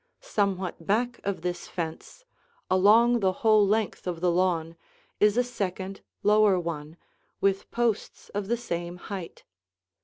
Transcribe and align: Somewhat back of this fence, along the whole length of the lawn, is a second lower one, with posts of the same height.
Somewhat 0.19 0.83
back 0.87 1.19
of 1.23 1.41
this 1.43 1.67
fence, 1.67 2.25
along 2.71 3.19
the 3.19 3.31
whole 3.45 3.63
length 3.67 4.07
of 4.07 4.19
the 4.19 4.31
lawn, 4.31 4.75
is 5.19 5.37
a 5.37 5.43
second 5.43 6.01
lower 6.23 6.59
one, 6.59 6.97
with 7.39 7.69
posts 7.69 8.29
of 8.29 8.47
the 8.47 8.57
same 8.57 8.97
height. 8.97 9.43